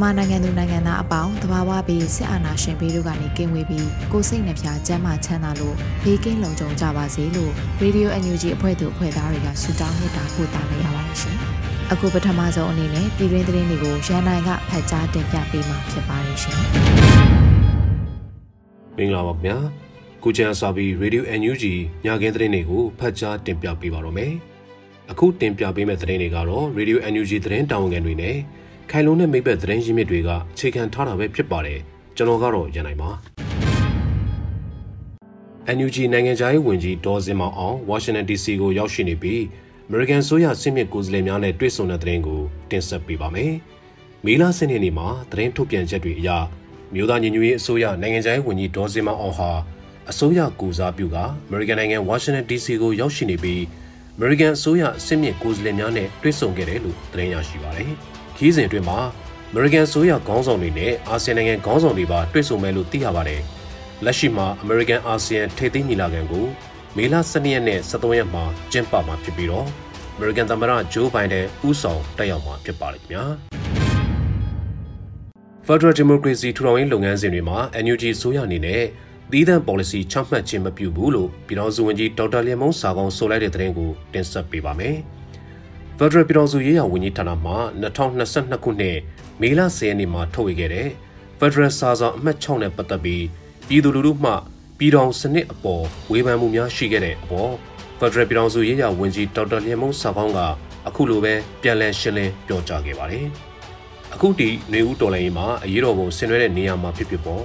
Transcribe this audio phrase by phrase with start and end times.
[0.00, 11.36] မြန်မာနိုင်ငံသူနိုင်ငံသားအပေါင်းတဘာဝပြီးစစ်အာဏာရှင်ပြည်တို့ကနေကင်းဝေးပြီးကိုစိတ်နှဖျားကျန်းမာချမ်းသာလို့ဘေးကင်းလုံခြုံကြပါစေလို့ Radio NUG အဖွဲ့သူအဖွဲ့သားတွေကဆုတောင်းမေတ္တာပို့သလိုက်ရပါတယ်ရှင်။
[11.92, 16.58] အခုပထမဆုံးအနေနဲ့ပြည်တွင်းသတင်းတွေကိုရန်နိုင်ကဖတ်ကြားတင်ပြပေးမှာဖြစ်ပါတယ်ရှင်။
[18.96, 19.56] မင်္ဂလာပါခင်ဗျာ။
[20.24, 21.64] ကုချန်စာဘီ Radio NUG
[22.04, 24.32] ညခင်းသတင်းတွေကိုဖတ်ကြားတင်ပြပေးပါတော့မယ်။
[25.10, 28.36] အခုတင်ပြပေးမယ့်သတင်းတွေကတော့ Radio NUG သတင်းတာဝန်ခံတွေနဲ့
[28.90, 31.80] ခိုင်လုံးတဲ့မိဘသတင်းရင်းမြစ်တွေကအခြေခံထားတာပဲဖြစ်ပါတယ်
[32.16, 33.10] ကျွန်တော်ကတော့ရန်နိုင်ပါ
[35.76, 39.40] NUG နိုင်ငံခြားရေးဝန်ကြီးဒေါ်စင်မောင်အောင်ဝါရှင်တန် DC ကိုရောက်ရှိနေပြီး
[39.88, 43.52] American ဆိုရစစ်မြစ်ကိုယ်စားလှယ်များနဲ့တွေ့ဆုံတဲ့သတင်းကိုတင်ဆက်ပေးပါမယ်။
[44.24, 46.28] မေလ10ရက်နေ့မှာသတင်းထုတ်ပြန်ချက်တွေအရ
[46.94, 49.50] မြို့သားညီညွတ်ရေးအစိုးရနိုင်ငံခြားရေးဝန်ကြီးဒေါ်စင်မောင်အောင်ဟာ
[50.10, 51.18] အစိုးရကူစားပြုက
[51.48, 53.60] American နိုင်ငံဝါရှင်တန် DC ကိုရောက်ရှိနေပြီး
[54.18, 57.92] American အစိုးရစစ်မြစ်ကိုယ်စားလှယ်များနဲ့တွေ့ဆုံခဲ့တယ်လို့သတင်းရရှိပါတယ်။
[58.42, 59.00] ခီးစဉ်အတွင်းမှာ
[59.52, 63.40] American ဆိုရခေါင်းဆောင်တွေနဲ့အာဆီယံနိုင်ငံခေါင်းဆောင်တွေပါတွေ့ဆုံမယ်လို့သိရပါတယ်။
[64.04, 66.46] လက်ရှိမှာ American ASEAN ထိပ်သီးညီလာခံကို
[66.96, 69.66] မေလ12ရက်နဲ့13ရက်မှာကျင်းပမှာဖြစ်ပြီးတော့
[70.16, 73.24] American သမ္မတဂျိုးဘိုင်ဒန်ဦးဆောင်တက်ရောက်မှာဖြစ်ပါတယ်ခင်ဗျာ။
[75.66, 78.82] Federal Democracy ထူထောင်ရေးလုပ်ငန်းစဉ်တွေမှာ NUG ဆိုရအနေနဲ့
[79.30, 84.98] သီးသန့် policy ချမှတ်ခြင်းမပြုဘူးလို့ပြည်တော်စုဝန်ကြီးဒေါက်တာလျံမုံစာကောင်ဆိုလိုက်တဲ့သတင်းကိုတင်ဆက်ပေးပါမယ်။
[86.02, 88.98] ဖက်ဒရယ်ပြည်တော်စုရေးရာဝန်ကြီးဌာနမှ2022ခုနှစ်
[89.40, 90.88] မေလ10ရက်နေ့မှာထုတ်ဝေခဲ့တဲ့
[91.38, 93.24] ဖက်ဒရယ်စာဆောင်အမှတ်6နဲ့ပတ်သက်ပြီး
[93.68, 94.32] ပြည်သူလူထုမှ
[94.78, 97.52] ပြည်တော်စနစ်အပေါ်ဝေဖန်မှုများရှိခဲ့တဲ့အပေါ်
[97.98, 100.38] ဖက်ဒရယ်ပြည်တော်စုရေးရာဝန်ကြီးဒေါက်တာလျံမုံစာပေါင်းက
[100.88, 103.26] အခုလိုပဲပြန်လည်ရှင်းလင်းပြောကြားခဲ့ပါတယ်။
[104.14, 107.42] အခုတည်နေဦးတော်လိုင်းမှာအရေးတော်ပုံဆင်နွှဲတဲ့နေရာမှာဖြစ်ဖြစ်ပေါ်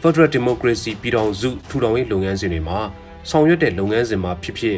[0.00, 2.78] Federal Democracy ပြည်တော်စုထူထောင်ရေးလုပ်ငန်းစဉ်တွေမှာ
[3.30, 4.76] ဆောင်ရွက်တဲ့လုပ်ငန်းစဉ်မှာဖြစ်ဖြစ်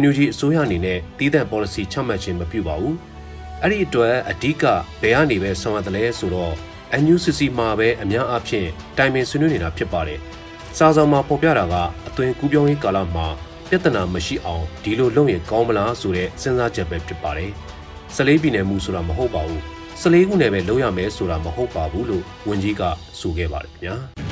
[0.00, 2.96] NUG အစိုးရအနေနဲ့တည်တဲ့ policy ချမှတ်ခြင်းမပြုပါဘူး။
[3.62, 4.64] အဲ့ဒီအတွက်အဓိက
[5.02, 6.54] ဘယ်ကနေပဲဆောင်ရွက်တယ်လဲဆိုတော့
[7.02, 10.18] NUCC မှာပဲအများအားဖြင့်တိုင်ပင်ဆွေးနွေးနေတာဖြစ်ပါတယ်။
[10.76, 11.74] စာဆောင်မှာပေါ်ပြတာက
[12.08, 13.26] အသွင်ကူးပြောင်းရေးကာလမှာ
[13.68, 17.50] ပြဿနာမရှိအောင်ဒီလိုလုပ်ရင်ကောင်းမလားဆိုတဲ့စဉ်းစားချက်ပဲဖြစ်ပါတယ်။
[18.14, 19.62] စလေးပြည်နယ်မှုဆိုတာမဟုတ်ပါဘူး။
[20.00, 22.82] စလေးခုနယ်ပဲလုပ်ရမယ်ဆိုတာမဟုတ်ပါဘူးလို့ဝန်ကြီးက
[23.20, 23.96] ဆိုခဲ့ပါတယ်ခင်ဗျာ။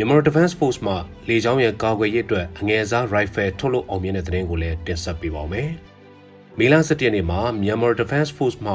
[0.00, 0.94] မြန်မာ Defense Force မှ
[1.28, 5.70] လေကြောင်းရဲ့ကာကွယ်ရေးအတွက်အငယ်စား rifle ထုတ်လုပ်အောင်မြင်တဲ့သတင်းကိုလည်းတင်ဆက်ပေးပါမယ်။
[6.58, 8.74] မေလ17ရက်နေ့မှာမြန်မာ Defense Force မှ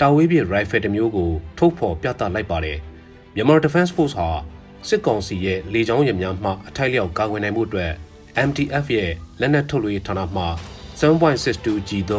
[0.00, 2.78] တာဝေးပြ rifle တစ်မျိုးကိုထုတ်ဖော်ပြသလိုက်ပါတယ်။
[3.34, 4.28] မြန်မာ Defense Force ဟာ
[4.88, 7.92] စစ်ကောင်စီရဲ့လေကြောင်းရများမှအထိုက်လျောက်ကာကွယ်နိုင်မှုအတွက်
[8.48, 9.10] MTF ရဲ့
[9.40, 10.44] လက်နက်ထုတ်လုပ်ရေးဌာနမှ
[11.00, 12.12] 7.62G3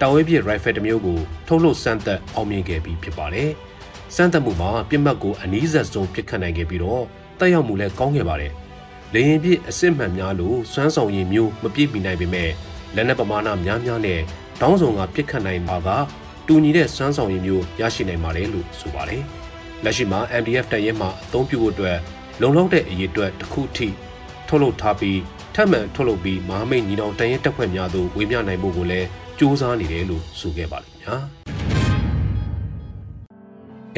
[0.00, 3.50] တာဝေးပြ rifle တစ်မျိုးကိုထုတ်လုပ်စမ်းသပ်အောင်မြင်ခဲ့ပြီးဖြစ်ပါတယ်။
[4.14, 7.06] စမ်းသပ်မှုမှာပြစ်မှတ်ကိုအနည်းဆက်ဆုံးပစ်ခတ်နိုင်ခဲ့ပြီးတော့
[7.40, 8.52] တက်ရောက်မှုလည်းကောင်းခဲ့ပါတယ်။
[9.14, 12.50] လေရင်ပြည့်အစစ်မှန်များလို့စွမ်းဆောင်ရည်မျိုးမပြည့်မီနိုင်ပေမဲ့
[12.94, 14.20] လက်နက်ပမာဏများများနဲ့
[14.60, 15.88] တောင်းဆောင်ကပြစ်ခတ်နိုင်ပါက
[16.46, 19.22] တူညီတဲ့စွမ်းဆောင်ရည်မျိုးရရှိနိုင်ပါတယ်လို့ဆိုပါတယ်။
[19.84, 21.98] လက်ရှိမှာ MDF တပ်ရင်းမှအသုံးပြုဖို့အတွက်
[22.40, 23.88] လုံလောက်တဲ့အရေးအတွက်တစ်ခုထိ
[24.48, 25.20] ထုတ်လုပ်ထားပြီး
[25.54, 29.08] ထပ်မံထုတ်လုပ်ပြီးမဟာမိတ်ညီနောင်တန်ရင်တပ်ဖွဲ့များသို့ဝေမျှနိုင်မှုကိုလည်း
[29.38, 31.22] စူးစမ်းနေတယ်လို့ဆိုခဲ့ပါလိမ့်မယ်။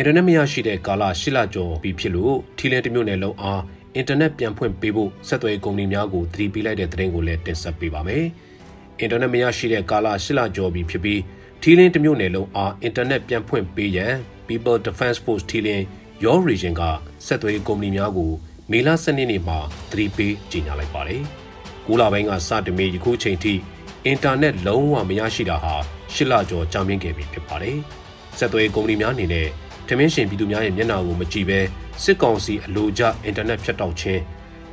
[0.01, 3.63] အင်တာနက်မရရှိတဲ့ကာလ၈လကျော်ပြီးဖြစ်လို့ထီလန်တမျိုးနယ်လုံးအား
[3.95, 8.25] အင်တာနက်ပြန်ဖွင့်ပေးဖို့ဆက်သွယ်ကုမ္ပဏီများကိုသတိပေးလိုက်တဲ့သတင်းကိုလည်းတင်ဆက်ပေးပါမယ်။
[9.01, 11.21] အင်တာနက်မရရှိတဲ့ကာလ၈လကျော်ပြီးဖြစ်ပြီး
[11.63, 14.15] ထီလင်းတမျိုးနယ်လုံးအားအင်တာနက်ပြန်ဖွင့်ပေးရန်
[14.49, 15.85] People Defense Force ထီလင်း
[16.25, 16.83] Your Region က
[17.27, 18.33] ဆက်သွယ်ကုမ္ပဏီများကို
[18.71, 19.59] မေလ12နေ့မှာ
[19.91, 21.23] သတိပေးကြေညာလိုက်ပါတယ်။
[21.87, 23.55] ကိုလာပိုင်းကစတင်ပြီးယခုချိန်ထိ
[24.05, 25.75] အင်တာနက်လုံးဝမရရှိတာဟာ
[26.15, 27.77] ၈လကျော်ကြာမြင့်ခဲ့ပြီဖြစ်ပါတယ်။
[28.39, 29.49] ဆက်သွယ်ကုမ္ပဏီများအနေနဲ့
[29.89, 31.61] ထမင်းရှင်ပြည်သူများရဲ့မျက်နှာကိုမကြည့်ဘဲ
[32.03, 34.21] စစ်ကောင်စီအလိုကျအင်တာနက်ဖြတ်တောက်ခြင်း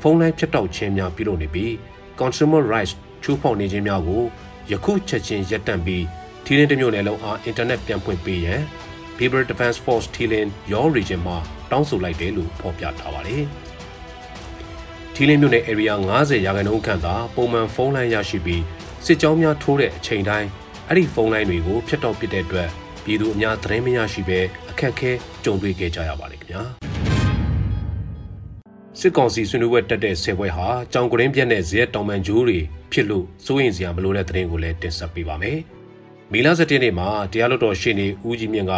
[0.01, 1.71] ဖုန်းလိုင်းဖြတ်တောက်ခြင်းများပြုလုပ်နေပြီး
[2.19, 4.23] Consumer Rights ချိုးဖောက်နေခြင်းများကို
[4.71, 6.05] ယခုချက်ချင်းရပ်တန့်ပြီး
[6.45, 8.61] ထီလင်းတစ်မျိုးနယ်လုံးအားအင်တာနက်ပြန်ဖွင့်ပေးရန်
[9.17, 11.37] People Defense Force Thailand Your Region မှာ
[11.71, 13.43] တောင်းဆိုလိုက်တယ်လို့ဖော်ပြထားပါတယ်။
[15.13, 18.63] ထီလင်းမြို့နယ် area 90ရာခိုင်နှုန်းခန့်သာပုံမှန်ဖုန်းလိုင်းရရှိပြီး
[19.05, 20.49] စစ်ကြောင်းများထိုးတဲ့အချိန်တိုင်း
[20.87, 22.69] အဲ့ဒီဖုန်းလိုင်းတွေကိုဖျက်တောက်ပစ်တဲ့အတွက်
[23.03, 24.39] ပြည်သူအများသတင်းမရရှိဘဲ
[24.75, 25.11] အခက်အခဲ
[25.43, 26.61] ကြုံတွေ့ခဲ့ကြရပါတယ်ခင်ဗျာ
[28.99, 32.59] စစ်ကောင်စီဆွေးနွေးပွဲတက်တဲ့ဆယ်ပွဲဟာကြောင်ကရင်းပြက်နဲ့ဇရက်တောင်ပန်ဂျိုးတွေ
[32.91, 35.57] ဖြစ်လို့စိုးရင်စရာမလိုတဲ့သတင်းကိုလည်းတင်ဆက်ပေးပါမယ်။
[36.31, 38.73] မီလာစတင်နေ့မှာတရားလွှတ်တော်ရှေ့နေဦးကြီးမြင့်က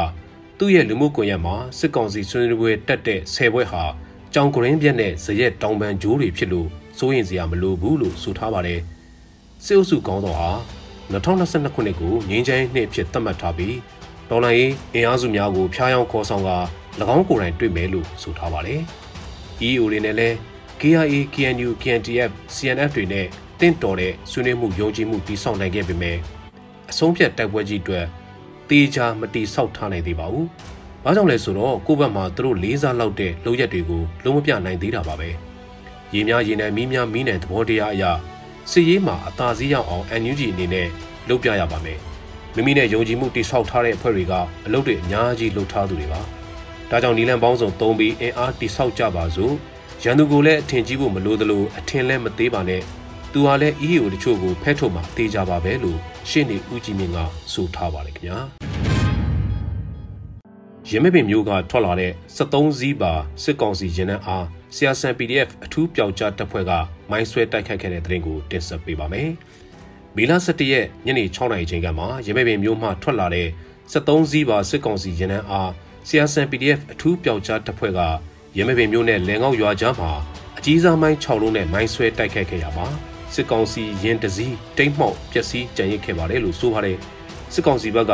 [0.58, 3.84] သူ့ရဲ့လူမှုကွန်ရက်မှာစစ်ကောင်စီဆွေးနွေးပွဲတက်တဲ့ဆယ်ပွဲဟာ
[4.34, 6.68] ကြောင်ကရင်းပြက်နဲ့ဇရက်တောင်ပန်ဂျိုးတွေဖြစ်လို့
[6.98, 8.80] စိုးရင်စရာမလိုဘူးလို့ဆိုထားပါတယ်။
[9.66, 10.52] စစ်အုပ်စုကောင်းတော်ဟာ
[11.14, 13.76] 2022ခုနှစ်ကိုငင်းချိုင်းနှစ်ဖြစ်သတ်မှတ်ထားပြီး
[14.30, 16.52] ဒေါ်လာရေးအင်အားစုများကိုဖျားယောင်းခေါ်ဆောင်က၎
[17.16, 18.82] င်းကိုယ်တိုင်တွေ့မယ်လို့ဆိုထားပါတယ်။
[19.68, 20.36] EO တွေနဲ့လည်း
[20.82, 23.26] KIA, KNU, KNTF, CNF တွေနဲ့
[23.60, 26.18] တင့်တော်တဲ့ဆွေးနွေးမှုယုံကြည်မှုတည်ဆောက်နိုင်ခဲ့ပေမဲ့
[26.90, 28.06] အဆုံးဖြတ်တိုက်ပွဲကြီးအတွက်
[28.70, 30.46] တေချာမတိဆောက်ထားနိုင်သေးပါဘူး။
[31.04, 35.30] ဘာကြောင့်လဲဆိုတော့ကိုယ့်ဘက်မှာသူတို့လေးစားလောက်တဲ့လုပ်ရက်တွေကိုလုံးမပြနိုင်သေးတာပါပဲ။
[36.14, 38.12] ရေများရေနံမီးများမီးနယ်သဘောတရားအရာ
[38.72, 40.88] စစ်ရေးမှာအသာစီးရောက်အောင် NUG အနေနဲ့
[41.30, 42.00] လုပ်ပြရပါမယ်။
[42.60, 44.34] မိမိနဲ့ယုံကြည်မှုတိဆောက်ထားတဲ့အဖွဲ့တွေက
[44.66, 46.22] အလုပ်တွေအများကြီးလုပ်ထားသူတွေပါ။
[46.90, 49.54] ဒါကြောင့်နီလန်ပေါင်းစုံသုံးပြီးအင်အားတိဆောက်ကြပါစို့။
[50.04, 52.82] ရန်သူကိုလည်းအထင်ကြီးဖို့မလိုသလိုအထင်လည်းမသေးပါနဲ့။
[53.34, 56.00] သူဟာလည်း EAO တချို့ကိုဖဲထုတ်မှတေးကြပါပဲလို့
[56.30, 57.18] ရှင်းနေဦးကြီးမြင့်က
[57.54, 58.38] ဆိုထားပါတယ်ခင်ဗျာ။
[60.90, 63.14] ရမပင်မျိုးကထွက်လာတဲ့73စီးပါ
[63.44, 64.46] စစ်ကောင်စီရင်နှန်းအား
[64.76, 66.72] ဆီယာဆန် PDF အထူးပျောက်ကြားတပ်ဖွဲ့က
[67.10, 69.30] မိုင်းဆွဲတိုက်ခိုက်ခဲ့တဲ့တဲ့ရင်ကိုတင်ဆက်ပေးပါမယ်။
[70.20, 73.48] မီလာ17ရက်ညနေ6နာရီချိန်ကမှရမပင်မျိုးမှထွက်လာတဲ့
[73.92, 75.72] 73စီးပါစစ်ကောင်စီရင်နှန်းအား
[76.08, 78.00] ဆီယာဆန် PDF အထူးပျောက်ကြားတပ်ဖွဲ့က
[78.58, 80.12] ရမပင်မျိုးနဲ့လန်ကောက်ရွာကြားမှာ
[80.58, 82.86] အကြီးစားမိုင်း6လုံးနဲ့မိုင်းဆွဲတိုက်ခိုက်ခဲ့ရပါ
[83.34, 86.98] စစ်ကောင်စီရင်တစည်းတိမ့်မှောက်ပျက်စီးကြံရစ်ခဲ့ပါတယ်လို့ဆိုပါတယ်
[87.54, 88.14] စစ်ကောင်စီဘက်က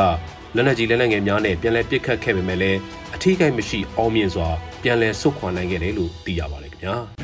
[0.54, 2.78] လက်နက်ကြီးလက်နက်ငယ်များနဲ့ပြန်လည်ပစ်ခတ်ခဲ့ပေမဲ့လည်း
[3.14, 4.48] အထီးကိမရှိအောင်မြင်စွာ
[4.82, 7.23] ပြန်လည်ဆုတ်ခွာနိုင်ခဲ့တယ်လို့သိရပါတယ်ခင်ဗျာ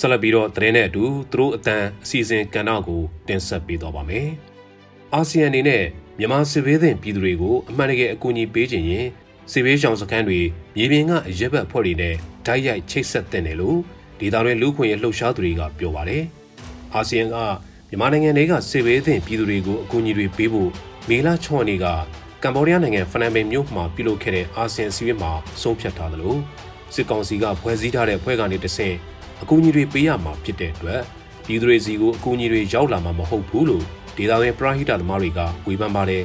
[0.00, 4.28] ဆက်လက်ပြီးတော့သတင်းနဲ့အတူသူတို့အတန်အစီအစဉ်ကဏ္ဍကိုတင်ဆက်ပေးတော့ပါမယ်
[5.14, 5.84] အာဆီယံအနေနဲ့
[6.18, 9.06] မြန်မာစစ်ဘေးသင့်ပြည်သူတွေကိုအမှန်တကယ်အကူအညီပေးခြင်းရင်
[9.52, 10.40] စစ်ဘေးရှောင်စခန်းတွေ
[10.76, 12.14] မြေပြင်ကရပ်ဘက်ဖွဲ့တွေနဲ့
[12.46, 13.78] ဓာတ်ရိုက်ချိတ်ဆက်တဲ့တယ်လို့
[14.20, 16.24] ဒေသတွင်းလူခွင့်ရလှုပ်ရှားသူတွေကပြောပါတယ်
[16.94, 17.36] အာဆီယံက
[17.88, 20.70] မြန်မာနိုင်ငံတွေကစစ်ဘေးသင့်ပြည်သူတွေကိုအကူအညီတွေပေးဖို့
[21.08, 21.86] မေလ6ရက်နေ့က
[22.42, 25.32] ကမ္ဘောဒီးယားနိုင်ငံဖနန်ပင်မြို့မှာပြုလုပ်ခဲ့တဲ့အာဆီယံစည်းဝေးမှာ
[25.62, 26.34] ဆုံးဖြတ်ထားသလို
[26.94, 28.96] စစ်ကောင်စီကဖွဲ့စည်းထားတဲ့ဖွဲ့ကနေတဆင့်
[29.42, 31.00] အကူအညီတွေပေးရမှာဖြစ်တဲ့အတွက်
[31.46, 33.84] ပြည်သူတွေစီကိုအကူအညီတွေရောက်လာမှာမဟုတ်ဘူးလို့
[34.16, 36.22] ဒေသတွင်းပရဟိတသမားတွေကဝေဖန်ပါတယ်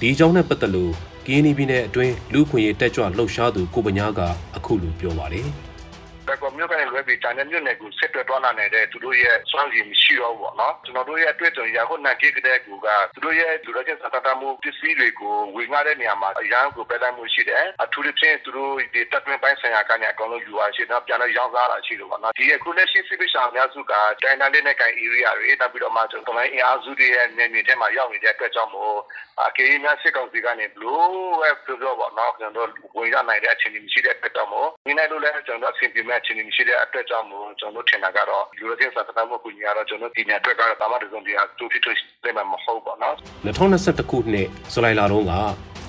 [0.00, 0.92] ဒီအကြောင်းနဲ့ပတ်သက်လို့
[1.26, 4.20] ကင်းနီပြည်နယ်အတွင်းလူခွင့်ရေးတက်ကြွလှုပ်ရှားသူကိုပညာက
[4.56, 5.46] အခုလိုပြောပါတယ်။
[6.26, 23.92] ဘက်ကောမြို့ကနေလွဲပြီးတန်တဲ့မြို့နယ်ကို ဆက်တွဲသွားလာနေတဲ့ သူတို့ရဲ့ စွမ်းရည်မရှိတော့ဘူးပေါ့နော် ကျွန်တော်တို့ရဲ့ အတွက်ကြောင့်ရခုနကိကတဲ့ကူကသူတို့ရဲ့ လူရချင်းစတာမှု ပစ္စည်းတွေကိုဝင်ငှားတဲ့နေရာမှာ အရန်ကိုပဲတိုင်းမှုရှိတယ် အထူးသဖြင့် သူတို့ ဒီတပ်တွင်းပိုင်းဆိုင်ရာကနေ အကောင်လုံးယူပါရှိတော့ပြန်တော့ရောင်းစားတာရှိလို့ပေါ့နော် ဒီအခုလက်ရှိ စစ်ပစ္စည်းအများစုက
[24.22, 28.96] တိုင်းတိုင်းနဲ့ကန် area တွေတပ်ပြီးတော့မှကျွန်တော်တို့အင်အားစုတွေရဲ့နေနေထဲမှာ ရောက်နေတဲ့အတွက်ကြောင့်မို့
[29.46, 31.08] အကေးများ စစ်ကောင်စီကနေဘလို့
[31.40, 41.90] ပဲပြောတော့ပေါ့နော် ကျွန်တော်တို့ ဝင်ရနိုင်တဲ့ အခြေအနေမရှိတဲ့အတွက်ကြောင့်မို့ဒီနေ့လို့လည်း ကျွန်တော်အဆင်ပြေမဲ့အခြေအနေမရှိတဲ့အတွက်ကြောင့်မို့ကျွန်တော်တို့ထင်တာကတော့ယူရိုပစာတမ်းမှုကူညီရတော့ကျွန်တော်ဒီနေ့အတွက်ကတော့တာမတစုံတရာတူတီတူ
[42.24, 43.14] လည်းမဟုတ်ပါနော်
[43.46, 45.32] 2021ခုနှစ်ဇူလိုင်လတုန်းက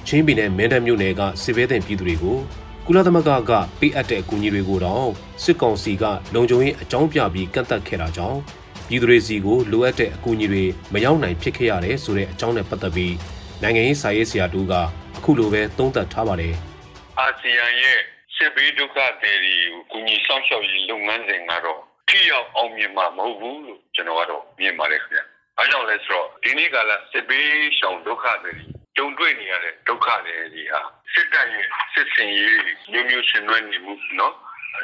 [0.07, 2.37] ချင်းပြည်နယ်မင်းတပ်မြို့နယ်ကစစ်ဘေးသင်ပြည်သူတွေကို
[2.85, 5.07] ကုလသမဂ္ဂကပေးအပ်တဲ့အကူအညီတွေကိုတော့
[5.43, 8.39] စစ်ကောင်စီကလုံခြုံရေးအကြောင်းပြပြီးကန့်သတ်ခဲ့တာကြောင့်
[8.87, 13.15] ပြည်သူတွေစီကိုလိုအပ်တဲ့အကူအညီတွေမရောက်နိုင်ဖြစ်ခဲ့ရတယ်ဆိုတဲ့အကြောင်းနဲ့ပတ်သက်ပြီး
[13.61, 14.73] နိုင်ငံရေးစာရေးဆရာတူက
[15.17, 16.53] အခုလိုပဲသုံးသပ်ထားပါတယ်။
[17.19, 17.99] အာဆီယံရဲ့
[18.37, 25.21] စစ်ဘေးဒုက္ခသည်တွေကိုကူညီဆောင်ရှောက်ရေးလုပ်ငန်းစဉ်ကတော့ထိရောက်အောင်မြင်မှာမဟုတ်ဘူးလို့ကျွန်တော်ကတော့မြင်ပါတယ်ခင်ဗျ။
[25.59, 27.47] အဲကြောင့်လဲဆိုတော့ဒီနေ့ကလည်းစစ်ဘေး
[27.79, 30.81] ရှောင်ဒုက္ခသည်တွေကြုံတွေ့နေရတဲ့ဒုက္ခတွေတွေဟာ
[31.13, 32.59] စစ်တပ်ရဲ့စစ်စင်ရေး
[32.91, 34.35] မျိုးမျိုးဆင်နွှဲနေမှုနော်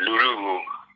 [0.05, 0.31] လူလူ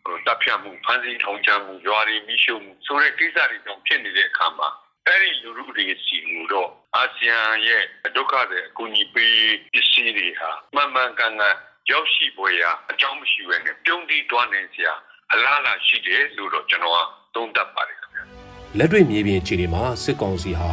[0.06, 4.70] ကိုတပ်ဖြတ်မှုဖမ်းဆီးထောင်ချမှုရွာတွေမိရှုမှုဆိုတဲ့ကိစ္စတွေကြောင့်ဖြစ်နေတဲ့အခါမှာ
[5.08, 7.84] အဲ့ဒီလူလူတွေစီကိုတော့အာဆီယံရဲ့
[8.16, 9.38] ဒုက္ခတွေအကူအညီပေး
[9.74, 11.56] ပစ္စည်းတွေဟာမှန်မှန်ကန်ကန်
[11.92, 14.94] ရောက်ရှိပွဲရာအကြောင်းမရှိဘဲနဲ့ပြုံးတီးတွားနေစရာ
[15.34, 17.00] အလားအလာရှိတယ်လို့တော့ကျွန်တော်က
[17.36, 18.20] သုံးသပ်ပါတယ်ခင်ဗျ
[18.78, 20.72] လက်တွေ့မြေပြင်ခြေတွေမှာစစ်ကောင်စီဟာ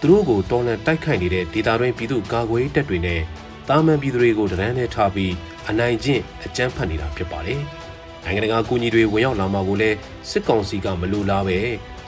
[0.00, 3.20] သူတို့ကိုတော်လှန်တိုက်ခိုက်နေတဲ့ဒေသတွင်းပြည်သူကာကွယ်တပ်တွေနဲ့
[3.68, 5.32] တာမန်ပြည်သူတွေကိုတရန်နဲ့ထားပြီး
[5.68, 7.60] အနိုင်ကျင့်အကြမ်းဖက်နေတာဖြစ်ပါတယ်။
[8.24, 9.96] နိုင်ငံတကာကူညီတွေဝင်ရောက်လာမှာကိုလည်း
[10.30, 11.58] စစ်ကောင်စီကမလိုလားပဲ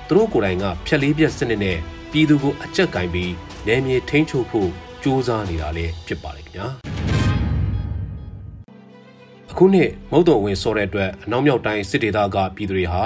[0.09, 1.79] သူတို့ကိုယ်တိုင်ကဖြက်လေးပြက်စနစ်နဲ့
[2.13, 3.33] ပြည်သူကိုအကြက်ကင်ပြီး
[3.67, 4.69] နယ်မြေထိန်းချုပ်ဖို့
[5.01, 6.69] စ조사နေတာလည်းဖြစ်ပါတယ်ခင်ဗျာ။
[9.57, 13.03] အခုနှစ်မုတ်တုံဝင်စောတဲ့အတွက်အနောက်မြောက်တိုင်းစစ်ဒေသကပြည်သူတွေဟာ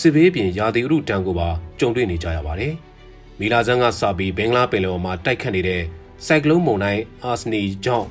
[0.00, 2.74] စစ်ဘေးပြင်ရာသီဥတုတန်းကိုပါကြုံတွေ့နေကြရပါတယ်။
[3.38, 5.82] မီလာဇန်ကစပြီးဘင်္ဂလားပင်လယ်အော်မှာတိုက်ခတ်နေတဲ့
[6.26, 8.08] စိုက်ကလုန်းမုန်တိုင်းအာစနီကြောင့်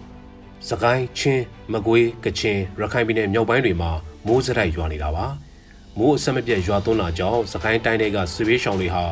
[0.70, 3.92] စကိုင်းချင်းမကွေးကချင်ရခိုင်ပြည်နယ်မြောက်ပိုင်းတွေမှာ
[4.28, 5.26] မိုးစရိုက်ရွာနေတာပါ။
[5.98, 9.04] မိုးအဆက်မပြတ်ရွာသွန်းတာကြောင့်စကိုင်းတိုင်းတွေကစစ်ဘေးရှောင်တွေဟာ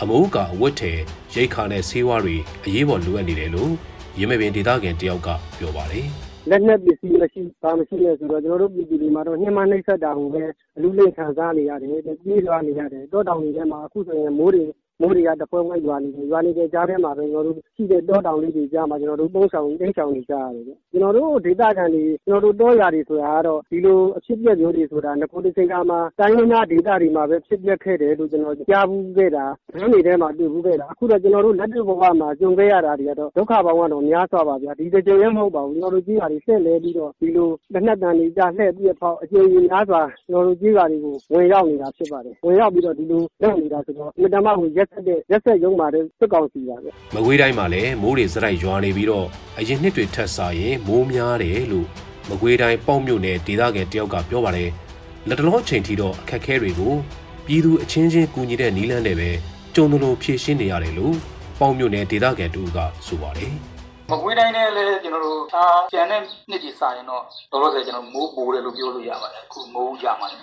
[0.00, 0.98] အမိုးကအဝတ်ထည်
[1.34, 3.72] ရိတ်ခါနဲ့ဆေးဝါးတွေအရေးပေါ်လိုအပ်နေတယ်လို့
[4.20, 6.08] ရမပင်ဒေသခံတယောက်ကပြောပါတယ်။
[6.50, 10.42] လက်နက်ပစ္စည်းမရှိ ဘာမရှိလဲဆိုတော့ ကျွန်တော်တို့ ပြည်သူတွေမှာတော့ ညှဉ်းပန်းနှိပ်စက်တာကိုပဲ
[10.76, 11.90] အလူးလိမ့်ခံစားနေရတယ်
[12.22, 14.64] ပြေးလွှားနေရတယ် တောတောင်တွေထဲမှာ အခုဆိုရင် မိုးတွေ
[15.00, 29.44] မိုးတွေက တဖွဲဖွဲရွာနေတယ် ရွာနေတဲ့ကြားထဲမှာပဲကျွန်တော်တို့ရှိတဲ့တောတောင်လေးတွေကြားမှာ ကျွန်တော်တို့ ပုံဆောင် တိတ်ဆောင်နေကြရတယ်ဗျ ကျွန်တော်တို့ ဒေသခံတွေ ကျွန်တော်တို့ တောရာတွေဆိုတာကတော့ ဒီလိုအဖြစ်ပြက်မျိုးတွေဆိုတာငကိုတစိန်ကမှာ တိုင်းရင်းသားဒေသတွေမှာပဲ ဖြစ်ပြက်ခဲ့တယ်လို့ ကျွန်တော်ကြားဘူးခဲ့တာ
[29.78, 42.96] လမ်းတွေထဲမှာ တွေ့ဘူးခဲ့တာ အခုတော့ ကျွန်တော်တို့ လက်တွေ့ဘဝမှာ ကြုံခဲ့ရတာတွေကတော့ ဒုက္ခပေါင်းကတော့ များစွာပါဗျာဒီကြိမ်ရဲမဟုတ်ပါဘူး ကျွန်တော်တို့ကြီးဟာတွေဆက်လဲပြီးတော့ ဒီလို လက်နက်တန်တွေကြား လှည့်ပြီးတော့အကျဉ်းကြီးများစွာ ကျွန်တော်တို့ကြီးဟာတွေကို ဝင်ရောက်နေတာ ဖြစ်ပါတယ် ဝင်ရောက်ပြီးတော့
[42.98, 49.26] ဒီလိုလုပ်နေတာဆိုတော့ အင်တာမကို ရက်ဆက်တဲ့ရက်ဆက်ရုံးပါတယ်စစ်ကောင်စီပါဗျမကွေးတိုင်းမှာလည်းမိုးတွေစရိုက်ရွာနေပြီးတော့
[49.58, 51.86] အရင်နှစ်တွေထက်စားရင်မိုးများတယ်လို့
[52.28, 54.70] မကွေးတိုင်းပေါ့မြို့နယ်ဒေသခံတယောက်ကပြောပါတယ်
[55.28, 56.94] လက်တလောချိန်ထိတော့အခက်ခဲတွေကို
[57.46, 59.30] ပြည်သူအချင်းချင်းကူညီတဲ့နီးလန်းတွေပဲ
[59.74, 61.14] ကြုံသလိုဖြည့်ရှင်းနေရတယ်လို့
[61.60, 63.54] ပေါ့မြို့နယ်ဒေသခံတူကဆိုပါတယ်
[64.10, 70.36] မကွေးတိုင်းနဲ့လည်းကျွန်တော်တို့ဒါကျန်တဲ့နှစ်ကြီးစာရင်တော့တော်တော်ဆယ်ကျွန်တော်မိုးပိုးတယ်လို့ပြောလို့ရပါတယ်အခုမိုးကြမှာနေ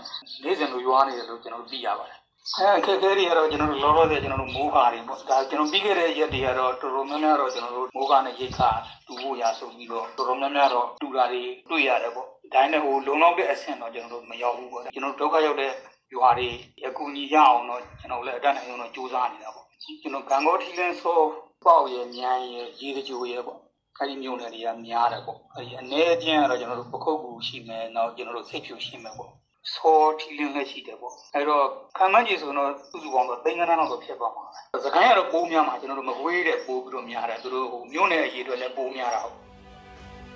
[0.44, 2.18] နေ့စဉ်လိုရွာနေတယ်လို့ကျွန်တော်သိရပါတယ်
[2.54, 8.70] အဲအခက်အခဲတွေကတော့ကျွန်တော်တို့လောလောဆယ်ကျွန်တော်တို့မိုးကာတွေပေါ့ဒါကျွန်တော်ပြီးခဲ့တဲ့ရက်တွေကတော့တော်တော်များများတော့ကျွန်တော်တို့မိုးကာနဲ့ရိတ်ခါ
[9.08, 15.72] တူဖို့ရဆိုပြီးတော့တော်တော်များများတော့တူတာတွေတွေ့ရတယ်ပေါ့ဒါနဲ့ဟိုလုံလောက်တဲ့အဆင့်တော့ကျွန်တော်တို့မရောက်ဘူးပေါ့ကျွန်တော်တို့ဒုက္ခရောက်တဲ့
[16.12, 16.50] ယူဟာတွေ
[16.88, 19.66] အကူအညီရအောင်တော့ကျွန်တော်လည်းအတတ်နိုင်ဆုံးတော့စူးစမ်းနေတာပေါ့
[20.02, 21.20] ကျွန်တော်ဂံကောထီလင်းဆော
[21.64, 23.60] ပေါက်ရဲ့မြန်ရဲ့ရေတကြိုရဲ့ပေါ့
[23.98, 29.32] အဲ့ဒီမျိုးနယ်တွေကများတယ်ပေါ့အဲ့ဒီအနေအချင်းကတော့ကျွန်တော်တို့ပခုတ်ကူရှိမယ်နောက်ကျွန်တော်တို့စိတ်ဖြူရှိမယ်ပေါ့
[29.74, 31.66] ဆောထီလင်းလည်းရှိတယ်ပေါ့အဲ့တော့
[31.98, 34.44] ခံမှန်းကြီးဆိုတော့သူ့စုပေါင်းတော့သိန်းကန်းလောက်တော့ဖြစ်သွားမှာ
[34.74, 39.36] ပဲစကိုင်းကတော့ပိုးများမှာကျွန်တော်တို့မကွေးတဲ့ပိုးပြီးတော့များတယ်သူတို့ဟိုမြို့နယ်အရေးအတွက်လည်းပိုးများတာဟုတ်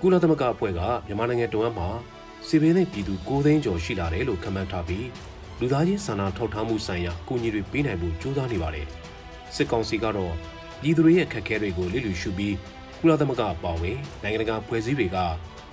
[0.00, 1.88] ကုလသမဂ္ဂအဖွဲ့ကမြန်မာနိုင်ငံတုံးအပ်မှာ
[2.46, 5.06] စီပင်းနဲ့ပြည်သူ9သိန်းကျော်ရှိလာတယ်လို့ခန့်မှန်းထားပြီး
[5.60, 8.86] လူသားချင်းစာနာထောက်ထားမှုဆိုင်ရာအကူအညီတွေပေးနိုင်ဖို့ကြိုးစားနေပါတယ်
[9.54, 10.34] စစ်ကောင်စီကတော့
[10.80, 12.54] ပြည်သူတွေရဲ့ခက်ခဲတွေကိုလစ်လျူရှုပြီး
[13.00, 15.16] ကုလသမဂ္ဂအပါအဝင်နိုင်ငံတကာဖွဲ့စည်းတွေက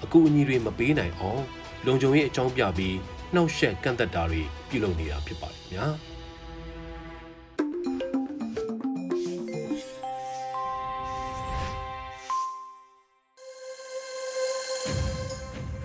[0.03, 1.41] အကူအညီတွေမပေးနိုင်အောင်
[1.85, 2.95] လုံခြုံရေးအကြောင်းပြပြီး
[3.35, 5.87] နှောက်ယှက်ကန့်သက်တာတွေပြုလုပ်နေတာဖြစ်ပါတယ်ခင်ဗျာ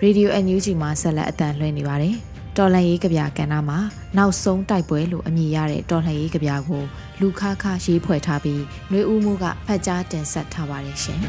[0.05, 2.15] ရေဒီယိုအန်ယူဂျီမှာဆက်လက်အတန်လှည့်နေပါတယ်။
[2.57, 3.79] တော်လှန်ရေးကြပြကဏ္ဍမှာ
[4.17, 6.83] နောက်ဆုံးတိုက်ပွဲလို့အမည်ရတဲ့တော်လှန်ရေးကြပြကို
[7.21, 11.19] လူခါခါရေးဖွဲ့ထားပြီးနှွေဦးမှုကဖတ်ကြားတင်ဆက်ထားပါတယ်ရှင်။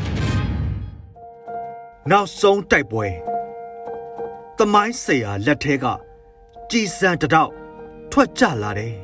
[2.10, 3.06] နောက်ဆုံးတိုက်ပွဲ
[4.58, 5.84] သမိုင်းဆရာလက်ထဲက
[6.70, 7.50] ကြည်စံတတော့
[8.10, 8.94] ထွက်ကြလာတယ်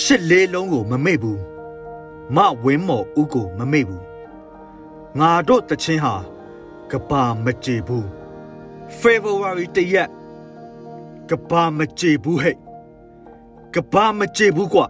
[0.00, 1.40] ရှစ်လေးလုံးကိုမမေ့ဘူး
[2.36, 4.04] မဝင်းမော်ဦးကိုမမေ့ဘူး
[5.18, 6.14] ငါတို့တချင်းဟာ
[6.90, 8.06] ကဘာမကြေဘူး
[9.00, 10.10] February တရက်
[11.30, 12.56] ကဘာမကြေဘူးဟဲ့
[13.74, 14.86] ကဘာမကြေဘူးကွာ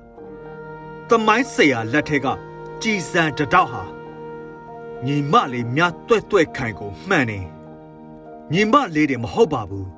[1.08, 2.26] သမိုင်းဆရာလက်ထက်က
[2.82, 3.82] ကြည်စံတတော့ဟာ
[5.06, 7.40] ညီမလေးမြတွဲ့တွဲ့ခိုင်ကိုမှန်နေ
[8.52, 9.88] ညီမလေးတွေမဟုတ်ပါဘူး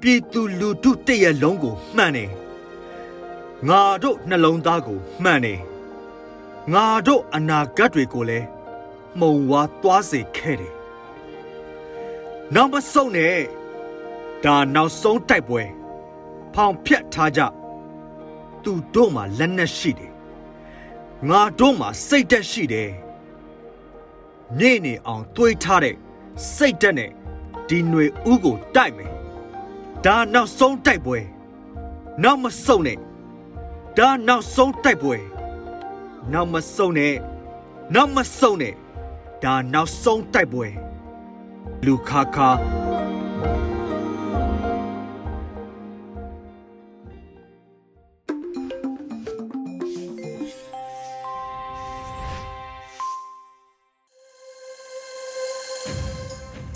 [0.00, 2.30] ပြည်သူလူထုတရက်လုံးကိုမှန်တယ်
[3.68, 5.60] ငါတို့နှလုံးသားကိုမှန်တယ်
[6.72, 8.46] ငါတို့အနာဂတ်တွေကိုလည်း
[9.18, 10.74] မှုံဝါသွားစေခဲ့တယ်
[12.54, 13.36] နောက်မဆုံးနဲ့
[14.44, 15.62] ဒါနောက်ဆုံးတိုက်ပွဲ
[16.54, 17.40] ဖောင်ဖြတ်ထားကြ
[18.64, 20.12] သူတို့မှာလက်နက်ရှိတယ်
[21.28, 22.90] ငါတို့မှာစိတ်တက်ရှိတယ်
[24.58, 25.96] နေနေအောင်တွေးထားတဲ့
[26.54, 27.10] စိတ်တက်နဲ့
[27.68, 29.19] ဒီຫນွေဥကိုတိုက်မယ်
[30.06, 31.18] ဒါနောက်ဆုံးတိုက်ပွဲ
[32.22, 32.98] နောက်မစုံနဲ့
[33.98, 35.16] ဒါနောက်ဆုံးတိုက်ပွဲ
[36.32, 37.14] နောက်မစုံနဲ့
[37.94, 38.74] နောက်မစုံနဲ့
[39.44, 40.66] ဒါနောက်ဆုံးတိုက်ပွဲ
[41.84, 42.48] လူခါခါ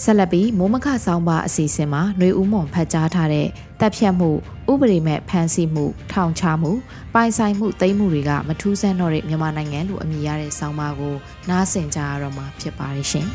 [0.06, 3.46] ဆက်လက်ပြီးမိုးမခဆောင်းပါအစီအစဉ်မှာຫນွေဦးမွန်ဖတ်ကြားထားတဲ့
[3.80, 4.30] တပ်ဖြတ်မှု
[4.72, 6.70] ဥပဒေမဲ့ဖမ်းဆီးမှုထောင်ချမှု
[7.14, 11.14] ပိုင်ဆိုင်မှုသိမ်းမှုတွေကမထူးဆန်းတော့တဲ့မြန်မာနိုင်ငံလိုအမည်ရတဲ့ဆောင်းပါကို
[11.48, 13.26] နားဆင်ကြရတော့မှာဖြစ်ပါတယ်ရှင်။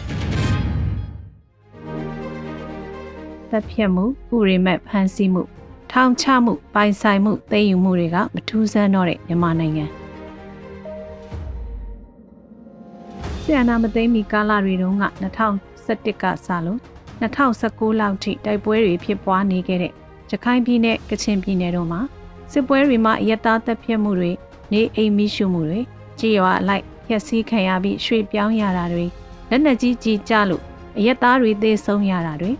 [3.49, 4.03] တပ်ဖြတ်မှု
[4.35, 5.43] ဥပဒေမဲ့ဖမ်းဆီးမှု
[5.91, 9.85] ထောင်ချမှုပိုင်ဆိုင်မှုသိမ်းယူမှုတွေကမထူးဆန်းတော့တဲ့မြန်မာနိုင်ငံ
[13.41, 15.03] ဆရာနာမသိမ်းမီကာလတွေတုန်းက
[15.89, 16.79] 2021ကစလို့
[17.21, 19.93] 2019လောက်ထိတိုက်ပွဲတွေဖြစ်ပွားနေခဲ့တဲ့
[20.31, 22.01] ရခိုင်ပြည်နယ်ကချင်ပြည်နယ်တို့မှာ
[22.51, 24.31] စစ်ပွဲတွေမှာအယက်သားတပ်ဖြတ်မှုတွေ
[24.71, 25.79] နေအိမ်မိရှုမှုတွေ
[26.19, 29.05] ကြေးရွာအလိုက်ဖျက်ဆီးခံရပြီးရွှေ့ပြောင်းရတာတွေ
[29.49, 30.63] လက်နက်ကြီးကြီးကြလို့
[30.97, 32.51] အယက်သားတွေသေဆုံးရတာတွေ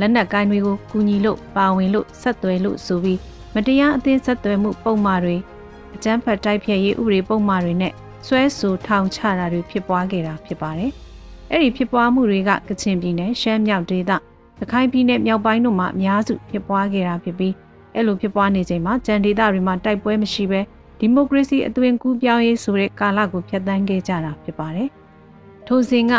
[0.00, 3.18] လက်နက်ကိုင်းတွေကိုကူညီလို့ပါဝင်လို့ဆက်သွယ်လို့ဆိုပြီး
[3.54, 5.36] မတရားအသင်းဆက်သွယ်မှုပုံမှားတွေ
[5.94, 7.92] အကြမ်းဖက်တိုက်ဖျက်ရေးဥပဒေပုံမှားတွေနဲ့
[8.26, 10.92] ဆွဲဆိုထောင်ချတာတွေဖြစ်ပွားခဲ့တာဖြစ်ပါတယ်။
[11.52, 14.10] အဲ့ဒီဖြစ်ပွားမှုတွေကကချင်ပြည်နယ်ရှမ်းမြောက်ဒေသ
[14.60, 17.54] ရခိုင်ပြည်နယ်မြောက်ပိုင်းတို့မှာအများစုဖြစ်ပွားခဲ့တာဖြစ်ပြီး
[17.94, 20.60] အဲ့လိုဖြစ်ပွားနေချိန်မှာကြံဒေသတွေမှာတိုက်ပွဲမရှိဘဲ
[21.00, 24.88] ဒီမိုကရေစီအသွင်ကူးပြောင်းရေးဆိုတဲ့ကာလကိုဖျက်ဆီးခဲ့ကြတာဖြစ်ပါတယ်။
[25.66, 26.12] ထိုစဉ်က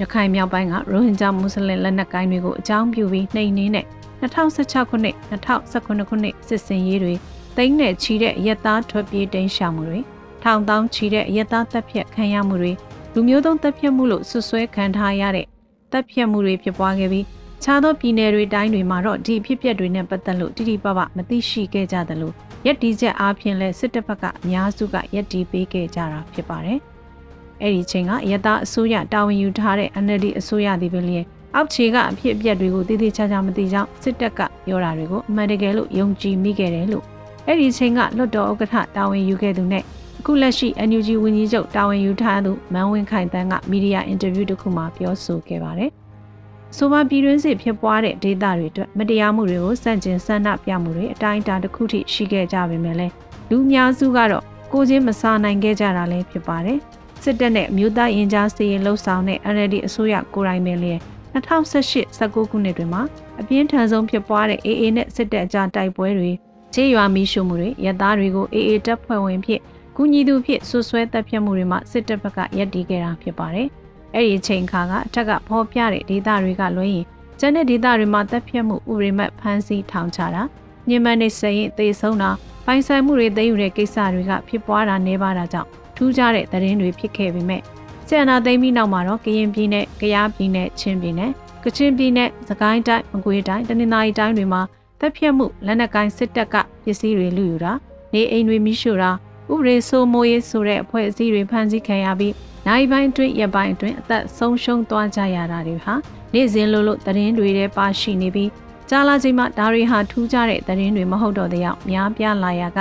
[0.00, 3.86] ရခိုင်မြောက်ပိုင်းကရိုဟင်ဂျာမွတ်စလင်လက်နက်ကိုင်းတွေကိုအကြောင်းပြုပြီးနှိမ်နင်းတဲ့
[4.20, 7.14] 2016ခုနှစ်2019ခုနှစ်စစ်စင်ရေးတွေ
[7.56, 10.00] တိမ့်နဲ့ချီတဲ့ရက်သားထွက်ပြေးတိမ်းရှောင်မှုတွေ
[10.42, 12.72] ထောင်တောင်းချီတဲ့ရက်သားတပ်ဖြတ်ခံရမှုတွေ
[13.16, 15.46] လူမျိုးတုံးတပ်ဖြတ်မှုလို့ဆွဆွဲခံထားရတဲ့
[15.92, 17.24] တပ်ဖြတ်မှုတွေဖြစ်ပွားခဲ့ပြီး
[17.62, 22.32] ခြားသောပြည်နယ်တွေတိုင်းတွေမှာတော့ဒီဖြစ်ပျက်တွေနဲ့ပတ်သက်လို့တိတိပပမသိရှိခဲ့ကြသလို
[22.66, 26.78] ရက်တီချက်အားဖြင့်လဲစစ်တပ်ဘက်ကအများစုကရက်တီပေးခဲ့ကြတာဖြစ်ပါတယ်။
[27.62, 37.04] အဲ့ဒီချိန်ကရတအစိုးရတာဝန်ယူထားတဲ့ NLD အစိုးရသည်ပင်လျက်အောက်ခြေကအဖြစ်အပျက်တွေကိုတည်တည်ချာချာမသိကြောင်းစစ်တပ်ကပြောတာတွေကိုအမှန်တကယ်လို့ယုံကြည်မိခဲ့တယ်လို့
[37.46, 39.84] အဲ့ဒီချိန်ကလွတ်တော်ဥက္ကဋ္ဌတာဝန်ယူခဲ့သူနဲ့
[40.26, 45.90] အခုလက်ရှိ NUG ဝန်ကြီးချုပ်တာဝန်ယူထားသူမန်းဝင်းခိုင်တန်းကမီဒီယာအင်တာဗျူးတစ်ခုမှာပြောဆိုခဲ့ပါတယ်။
[46.76, 53.12] ဆိုပါပြည်တွင်းစစ်ဖြစ်ပွားတဲ့ဒေသတွေအတွက်မတရားမှုတွေကိုစန့်ကျင်ဆန္ဒပြမှုတွေအတိုင်းအတာတစ်ခုထိရှိခဲ့ကြပေမဲ့လည်း
[53.50, 56.78] လူအများစုကတော့ကိုချင်းမစားနိုင်ခဲ့ကြတာလည်းဖြစ်ပါတယ်။
[57.22, 60.92] စစ်တပ်နဲ့မြို့သားရင်ကြားစီရင်လှုပ်ဆောင်တဲ့ NLD အစိုးရကိုယ်တိုင်ပဲလေ
[61.34, 63.02] 2018-19ခုနှစ်တွင်မှာ
[63.40, 66.30] အပြင်းထန်ဆုံးဖြစ်ပွားတဲ့ AA နဲ့စစ်တပ်အကြားတိုက်ပွဲတွေ
[66.74, 69.60] ခြေရွာမီးရှို့မှုတွေရသားတွေကို AA တပ်ဖွဲ့ဝင်ဖြစ်
[69.96, 73.68] ကူညီသူဖြစ်ဆွဆွဲတပ်ဖြတ်မှုတွေမှာစစ်တပ်ဘက်ကရပ်တည်ခဲ့တာဖြစ်ပါတယ်။
[74.14, 77.04] အဲ့ဒီအချိန်ခါကအထက်ကဖော်ပြတဲ့ဒေသတွေကလွှဲရင်
[77.40, 80.42] ကျန်တဲ့ဒေသတွေမှာတပ်ဖြတ်မှုဥရိမတ်ဖမ်းဆီးထောင်ချတာ
[80.88, 82.30] ညင်မနေစရင်သေဆုံးတာ
[82.66, 87.62] ပိုင်ဆိုင်မှုတွေသိမ်းယူတဲ့ကိစ္စတွေကဖြစ်ပွားတာနေပါတာကြောင့်ထူးခြားတဲ့သတင်းတွေဖြစ်ခဲ့ပေမဲ့
[88.08, 91.30] ဆန္ဒသိမ်းပြီးနောက်မှာတော့ကရင်ပြည်နယ်၊ကယားပြည်နယ်၊ချင်းပြည်နယ်၊
[91.64, 94.62] ကချင်ပြည်နယ်၊စကိုင်းတိုင်း၊မကွေးတိုင်း၊တနင်္သာရီတိုင်းတွေမှာ
[95.00, 97.72] တပ်ဖြတ်မှုလက်နက်ကိုင်းစစ်တပ်ကပစ္စည်းတွေလူယူတာ
[98.12, 99.10] နေအိမ်တွေမိရှို့တာ
[99.52, 102.34] ဥပဒေစိုးမိုးရေးဆိုတဲ့အဖွဲ့အစည်းတွေဖမ်းဆီးခံရပြီး
[102.66, 105.94] နိုင်ပိုင်းအတွင်းရပိုင်းအတွင်းအသက်ဆုံးရှုံးသွားကြရတာတွေဟာ
[106.34, 108.50] နေ့စဉ်လိုလိုသတင်းတွေထဲပါရှိနေပြီး
[108.88, 112.78] ကြားလာချိန်မှာဒါတွေဟာထူးခြားတဲ့သတင်းတွေမဟုတ်တော့တဲ့ရောက်များပြားလာရက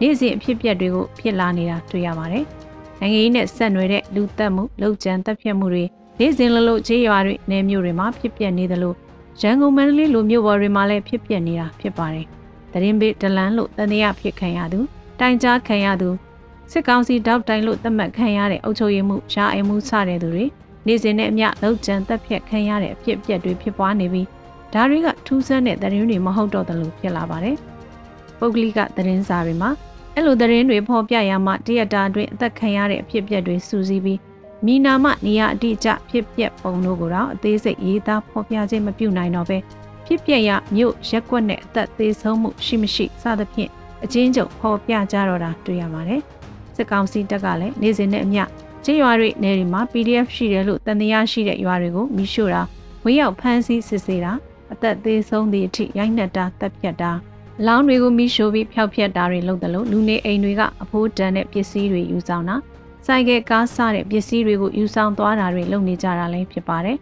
[0.00, 2.44] နေ့စဉ်အဖြစ်အပျက်တွေကိုဖြစ်လာနေတာတွေ့ရပါတယ်။
[3.00, 5.84] နိုင်ငံရေးနဲ့ဆက်နွယ်တဲ့လူသက်မှု၊လောက်ကျန်တပ်ဖြတ်မှုတွေ
[6.18, 8.94] နေ့စဉ်လိုလိုခြေရွာတွေနယ်မြို့တွေမှာဖြစ်ပျက်နေသလို
[9.40, 12.26] ရန်ကုန်မန္တလေးလိုမြို့ပေါ်တွေမှာလည်းဖြစ်ပျက်နေတာဖြစ်ပါတယ်။
[12.72, 14.80] သတင်းပေးဒလန်လို့တန်တရားဖြစ်ခံရသူ
[15.20, 16.08] တိုင်ကြားခံရသူ
[16.70, 20.44] စစ်ကောင်စီတောက်တိုင်လို့သတ်မှတ်ခံရတဲ့အုပ်ချုပ်ရေးမှုရှားအိမ်မှုစတဲ့သူတွေ
[20.86, 24.26] နေ့စဉ်နဲ့အမျှလောက်ကျန်တက်ဖြတ်ခံရတဲ့အဖြစ်အပျက်တွေဖြစ်ပွားနေပြီး
[24.72, 27.56] ဒါတွေကထူးဆန်းတဲ့သတင်းတွေမဟုတ်တော့တယ်လို့ဖြစ်လာပါတယ်။
[28.38, 29.70] ပုဂ္ဂလိကသတင်းစာတွေမှာ
[30.14, 34.20] အဲ့လိုသတင်းတွေဖော်ပြရမှတရတာအတွင်းအသက်ခံရတဲ့အဖြစ်အပျက်တွေစူးစီးပြီး
[34.66, 39.58] မိနာမနေရအတိအကျဖြစ်ပျက်ပုံတို့ကိုတော့အသေးစိတ်ရေးသားဖော်ပြခြင်းမပြုနိုင်တော့ပဲ
[40.06, 43.70] ဖြစ်ပျက်ရမြို့ရက်ကွက်နဲ့အသက်သေးဆုံးမှုရှိမရှိစသဖြင့်
[44.04, 46.20] အချင်းချုပ်ဖော်ပြကြတော့တာတွေ့ရပါတယ်။
[46.76, 48.42] စစ်ကောင်စီတပ်ကလည်းနေစဉ်နဲ့အမျှ
[48.84, 52.62] ကျေးရွာတွေနေတွေမှာ PDF ရှိတယ်လို့တန်တရားရှိတဲ့ရွာတွေကိုမိရှို့တာ
[53.04, 54.32] ဝင်းရောက်ဖမ်းဆီးစစ်ဆေးတာ
[54.72, 57.12] အသက်သေးဆုံးသည့်အထိရိုက်နှက်တာတပ်ဖြတ်တာ
[57.66, 62.56] လောင်းတွေကိုမိရှို့ပြီးဖျောက်ဖျက်တာတွေလုပ်တယ်လို့လူနေအိမ်တွေကအဖိုးတန်တဲ့ပစ္စည်းတွေယူဆောင်တာ
[63.06, 66.96] ဆိုင်ကယ်ကားစားတဲ့ပစ္စည်းတွေကိုယူဆောင်သွားတာတွေလုပ်နေကြတာလည်းဖြစ်ပါတယ်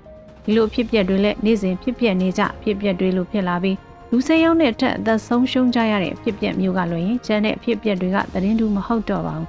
[0.44, 3.76] ဒီလိုဖြစ်ပျက်တွေလည်းနေ့စဉ်ဖြစ်ပျက်နေကြဖြစ်ပျက်တွေလို့ဖြစ်လာပြီး
[4.16, 9.48] လူစိမ်းရောက်တဲ့အထက်အသက်ဆုံးရှုံးကြရတဲ့ဖြစ်ပျက်မျိုးကလွှင့်ရင်ကျန်တဲ့ဖြစ်ပျက်တွေကသတင်းတူမဟုတ်တော့ပါဘူး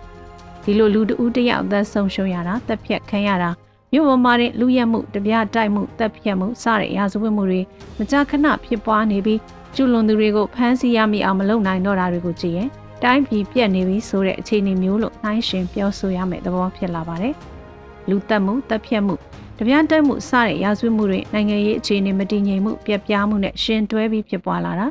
[0.64, 3.50] ဒီလိုလူတဦးတယောက်အသက်ဆုံးရှုံးရတာတက်ဖြတ်ခံရတာ
[3.92, 7.62] မြို့ပေါ်မှာတဲ့လူရက်မှုတပြားတိုက်မှုတက်ဖြတ်မှုစတဲ့ရာဇဝတ်မှုတွေ
[7.98, 9.40] မကြာခဏဖြစ်ပွားနေပြီး
[9.76, 12.70] ကျူလွန်သူတွေကိုဖမ်းဆီးရမိအောင်မလုပ်နိုင်တော့တာတွေကိုကြည့်ရင်
[13.04, 17.34] တိုင်းပြည်ပြက်နေပြီဆိုတဲ့အခြေအနေမျိုးလို့နှိုင်းရှင်ပြောဆိုရမယ့်သဘောဖြစ်လာပါတယ်။
[18.10, 19.16] လူတက်မှုတက်ဖြတ်မှု
[19.60, 24.88] တပြားတက်မှုစတဲ့ရာဇဝတ်မှုတွေနိုင်ငံရေးအခြေအနေမတည်ငြိမ်မှုပြက်ပြားမှုနဲ့ရှင်တွဲပြီးဖြစ်ပွားလာတာ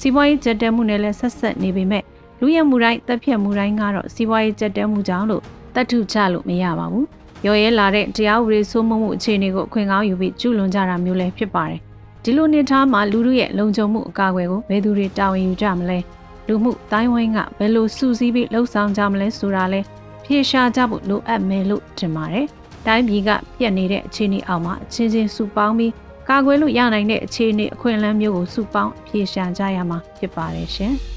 [0.00, 2.02] စီးပွားရေးကြက်တဲမှုနဲ့လည်းဆက်ဆက်နေပေမဲ့
[2.40, 5.42] လူရမှုတိုင်းတက်ဖြတ်မှုတိုင်းကတော့စီးပွားရေးကြက်တဲမှုကြောင့်လို့
[5.74, 7.04] တတ်ထုချလို့မရပါဘူး။
[7.46, 11.80] ရော်ရဲလာတဲ့တရားဥပဒေစိုးမိုးမှုအခြေအနေကိုအခွင့်ကောင်းယူပြီးကျူးလွန်ကြတာမျိုးလည်းဖြစ်ပါတယ်။
[12.24, 15.98] ဒီလိုနေထားမှာလူတို့ရဲ့လုံခြုံမှုအကာအကွယ်ကိုဘယ်သူတွေတာဝန်ယူကြမလဲ။
[16.48, 19.80] လူမှုတိုင်းဝိုင်းကဘယ်လိုစူးစီးပြီးလှုပ်ဆောင်ကြမလဲဆိုတာလဲ
[20.24, 22.46] ဖြေရှားကြဖို့လိုအပ်မယ်လို့ထင်ပါတယ်။
[22.86, 25.92] တိုင်းပြည်ကပြက်နေတဲ့အခြေအနေအောက်မှာအချင်းချင်းစုပေါင်းပြီး
[26.28, 30.94] ကာကွယ်လို့ရနိုင်တဲ့အခြေအနေအခွင့်အလမ်းမျိုးကိုစုပေါင်းဖြေရှာကြရမှာဖြစ်ပါတယ်ရှင်။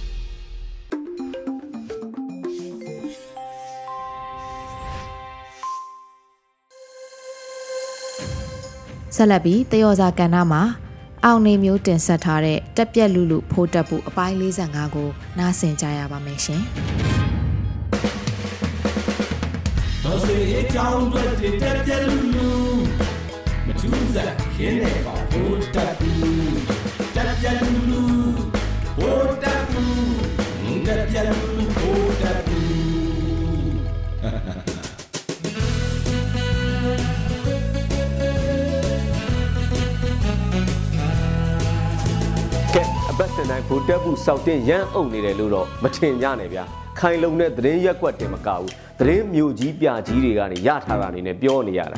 [9.16, 10.62] ဆက်လက်ပြီးတယောစာကဏ္ဍမှာ
[11.26, 16.64] အောင်နေမျိုးတင်ဆက်ထားတဲ့တက်ပြက်လူလူဖိုးတက်ဖို့အပိုင်း45ကိုနားဆင်ကြရပါမယ်ရှင်။
[20.38, 21.24] သောစေအကြောင်းတွေ
[21.62, 22.50] တက်ပြက်လူလူ
[23.66, 26.58] မထူးစားခင်းနေပါဖိုးတက်ဘူး
[27.16, 28.02] တက်ပြက်လူလူ
[28.96, 32.68] ဖိုးတက်ဘူးတက်ပြက်လူလူဖိုးတက်ဘူး
[43.18, 46.66] ဘတ်စင်တိုင်းဗိုလ်တက်မှုစောက်တင်ရမ်းအုပ်နေတယ်လို့တော့မထင်ကြနဲ့ဗျာ
[47.00, 51.98] ခိုင်လုံတဲ့သတင်းရက်ွက်တင်မကဘူးသတင်းမျိုးကြီးပြကြီးတွေကနေရထားတာနေနဲ့ပြောနေရတာ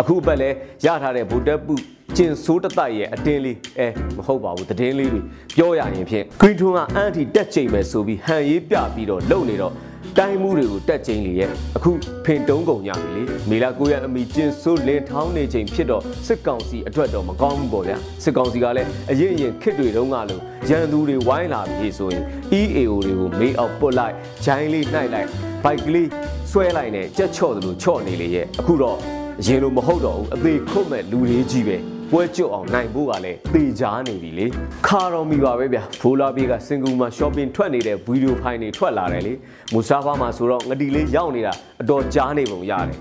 [0.00, 0.50] အခုဘက်လဲ
[0.86, 1.74] ရထားတဲ့ဗိုလ်တက်မှု
[2.16, 5.20] ကျင်ဆိုးတတိုက်ရဲ့အတင်းလေးအဲမဟုတ်ပါဘူးသတင်းလေးတွေ
[5.56, 9.72] ပြောရရင်ဖြင့်ဂရီထွန်းကအန်တီတက်ချိန်ပဲဆိုပြီးဟန်ရေးပြပြီးတော့လုံနေတော့
[10.18, 11.90] တိုင်းမှုတွေကိုတက်ချင်းလေရဲ့အခု
[12.24, 22.24] ဖင်တုံးကုန်ကြပြီလေမေလာကိုရအမိကျင်းဆိုးလင်ထောင်းနေချိန်ဖြစ်တော့စစ်ကောင်စီအတွက်တော့မကောင်းဘူးပေါ့ဗျာစစ်ကောင်စီကလည်းအရင်ရင်ခစ်တွေတုန်းကလို့ရန်သူတွေဝိုင်းလာပြီဆိုရင်
[22.60, 24.14] EAO တွေကိုမေးအောင်ပုတ်လိုက်
[24.44, 25.28] ဂျိုင်းလေးနှိုက်လိုက်
[25.64, 26.08] ဘိုက်ကလေး
[26.50, 28.96] ဆွဲလိုက်နဲ့ကြက်ချော့တယ်လို့ချော့နေလေရဲ့အခုတော့
[29.40, 34.46] အရင်လိုမဟုတ်တော့ဘူးအသေးခုတ်မဲ့လူလေးကြီးပဲ ပွဲကျွတ်အောင်နိုင်ဖို့ကလည်းတေချာနေပြီလေ
[34.86, 39.32] ခါတော်မီပါပဲဗျဖိုလာဘေးကစင်ကူမှာ shopping ထွက်နေတဲ့ဗီဒီယိုဖိုင်တွေထွက်လာတယ်လေ
[39.72, 43.00] မူဆာဖာမှာဆိုတော့ငတီလေးရောက်နေတာအတော်ကြားနေပုံရတယ်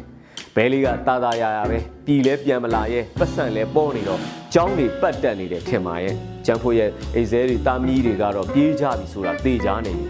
[0.55, 4.19] ဘဲလေးကတာတာယာယာပဲပြည်လဲပြန်မလာရဲ့ပတ်စံလဲပေါ်နေတော့
[4.53, 6.15] ကြောင်းတွေပတ်တက်နေတယ်ထင်ပါရဲ့
[6.45, 10.05] ကျန်ဖို့ရဲ့အိဇဲတွေတာမီးတွေကတော့ပြေးကြပြီဆိုတာတေချာနေပြီ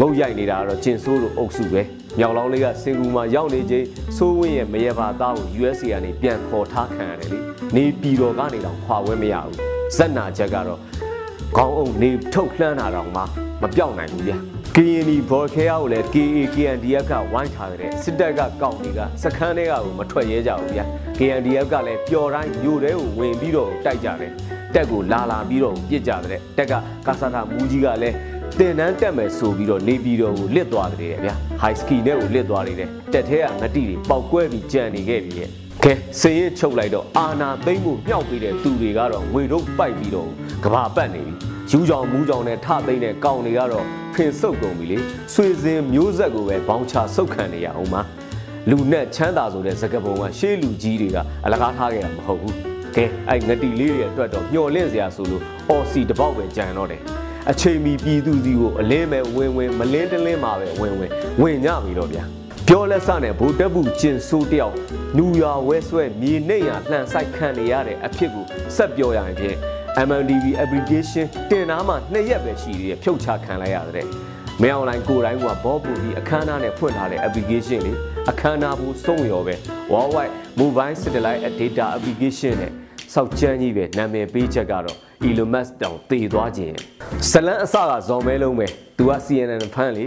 [0.00, 1.82] ငုတ်ရိုက်နေတာကတော့ကျင်ဆိုးလိုအုပ်စုပဲ
[2.18, 7.38] မြောင်လောင်းလေးကစင်ကူမှာရောက်နေချိန်စိုးဝင်းရဲ့မရပါသားကို USA ကနေပြန်ခေါ်ထားခံရတယ်လေ
[7.76, 9.56] နေပြည်တော်ကနေတော့ခွာဝဲမရဘူး
[9.96, 10.80] ဇက်နာချက်ကတော့
[11.56, 13.22] ခေါင်းအုပ်နေထုတ်လှမ်းတာတော့မှ
[13.62, 14.38] မပြောက်နိုင်ဘူးဗျာ
[14.76, 20.84] KNI ဘော်ခဲရကိုလည်း KA KNDF ကဝိုင်းထားတဲ့စစ်တပ်ကကောက်တွေကစခန်းတွေကကိုမထွက်ရဲကြဘူးဗျာ
[21.18, 24.32] KNDF ကလည်းပျော်တိုင်းမြို့ထဲကိုဝင်ပြီးတော့တိုက်ကြတယ်
[24.74, 26.74] တက်ကိုလာလာပြီးတော့ပြစ်ကြတဲ့တက်က
[27.06, 28.16] ကာဆာတာမူကြီးကလည်း
[28.60, 32.76] တင်တန်းတက်မယ်ဆိုပြီးတော့နေပြည်တော်ကိုလစ်သွားတယ်ဗျာ high ski နဲ့ကိုလစ်သွားတယ်
[33.12, 35.48] တက်ထဲကငတိတွေပေါက်ကွဲပြီးကြံနေခဲ့ပြီရဲ့
[35.84, 40.28] ကဲစင်ရချုပ်လိုက်တော့အာနာသိမ့်မှုမြောက်ပြီးတဲ့သူတွေကတော့ငွေတို့ပိုက်ပြီးတော့
[40.64, 41.34] ကဘာပတ်နေပြီ
[41.70, 43.84] ယူကြောင်မူးကြောင်နဲ့ထသိမ့်တဲ့ကောင်တွေကတော့
[44.14, 44.98] ဖင်ဆုပ်ကုန်ပြီလေ
[45.34, 48.00] ဆွေစဉ်မျိုးဆက်ကိုပဲဘောင်းချဆုပ်ခံနေရအောင်ပါ
[48.70, 52.54] လူနဲ့ချမ်းသာဆိုတဲ့စကပုံကရှေးလူကြီးတွေကအလကားထားခဲ့တာမဟုတ်ဘူး
[52.96, 57.02] ကဲအဲ့ငတိလေးတွေအတွက်တော့မျော်လင့်စရာဆိုလို့အော်စီတပေါက်ပဲကြံတော့တယ်
[57.50, 62.24] အချိန်မီပြည်သူစီကိုအလင်းမဲ့ဝင်ဝင်မလင်းတလင်းမှာပဲဝင်ဝင်ဝင်ညပြီတော့ဗျာ
[62.68, 64.76] ပြောလက်စနဲ့ဗိုလ်တပ်ဘူးကျင်ဆိုးတယောက်
[65.16, 68.44] နူရွာဝဲဆွဲမြေနှိပ်ရလှန်ဆိုင်ခံနေရတဲ့အဖြစ်ကို
[68.76, 69.56] ဆက်ပြောရရင်ဖြင့်
[70.06, 74.06] MNDB application တင်နာမှာနှစ်ရက်ပဲရှိသေးတယ်ဖြုတ်ချခံလိုက်ရတဲ့
[74.62, 77.98] မင်းအွန်လိုင်းကိုတိုင်းကဘောပူပြီးအခမ်းအနားနဲ့ဖွင့်ထားတဲ့ application လေး
[78.30, 79.54] အခမ်းအနားဘူးစုံရောပဲ
[79.92, 82.72] worldwide mobile satellite data application နဲ့
[83.14, 84.98] စောက်ချမ်းကြီးပဲနာမည်ပေးချက်ကတော့
[85.28, 86.74] Elon Musk တောင်တည်သွားခြင်း
[87.30, 88.66] ဇလန်အစကဇော်မဲလုံးပဲ
[88.98, 90.04] သူက CNN ဖန်လေ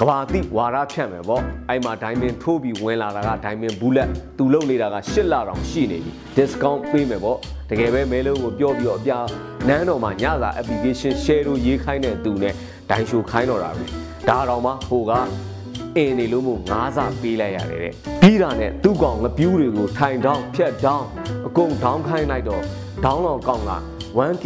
[0.00, 7.38] ကဘာတိဝါရဖြန့်မယ်ပေါ့အဲ့မှာဒိုင်မင်ထိုးပြီးဝင်လာတာကဒိုင်မင်ဘူးလက်သူလုံနေတာက၈လတောင်ရှိနေပြီ discount ပေးမယ်ပေါ့
[7.70, 9.18] တကယ်ပဲမဲလုံးကိုပြောပြီးတော့အပြာ
[9.68, 12.54] နန်းတော်မှာညစာ application share လို့ရေးခိုင်းတဲ့သူနဲ့
[12.90, 13.84] ဒိုင်ရှိုခိုင်းတော့တာပဲ
[14.28, 15.12] ဒါတော့မှဟိုက
[15.96, 21.06] အင်းနေလို့မို့ငါးစာပေးလိုက်ရတယ်တဲ့ပြီးတာနဲ့သူ့ကောင်ငပြူးတွေကိုထိုင်တောင်းဖြတ်တောင်း
[21.43, 22.62] အ ကုန်ဒေါင်းခိုင်းလိုက်တော့
[23.04, 23.78] ဒေါင်းလောင်ကောင်းလာ
[24.18, 24.44] 1K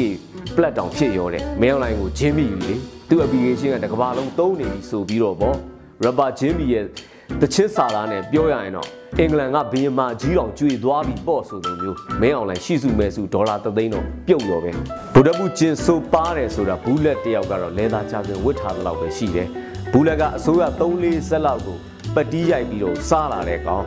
[0.56, 2.74] ပလက်တောင်ဖြစ်ရောတဲ့မဲအွန်လိုင်းကိုဂျင်းမိပြီလေ
[3.08, 5.54] သူ့ application ကတကဘာလုံးသုံးနေပြီဆိုပြီးတော့ဗော
[6.04, 6.84] rubber ဂျင်းမိရဲ့
[7.40, 14.70] တချင်းစာသားနဲ့ပြောရရင်တော့အင်္ဂလန်ကဘီယမာကြီးတော်ကျွေသွားပြီးပေါ့ဆိုလိုမျိုးမဲအွန်လိုင်းရှိစုမဲစုဒေါ်လာ3သိန်းတော့ပြုတ်ရောပဲ
[15.14, 19.48] ဗုဒ္ဓဘူးကျင်ဆိုပါတယ်ဆိုတာဘူးလက်တယောက်ကတော့လဲသားချခွင့်ဝတ်ထားတဲ့လောက်ပဲရှိတယ်
[19.92, 21.76] ဘူးလက်ကအစိုးရ3-4ဆက်လောက်ကို
[22.14, 23.84] ပတီးရိုက်ပြီးတော့စားလာတဲ့ကောင်